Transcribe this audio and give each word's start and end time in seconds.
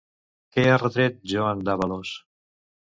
Què 0.55 0.63
ha 0.69 0.79
retret 0.83 1.21
Joan 1.35 1.63
d'Àbalos? 1.69 2.17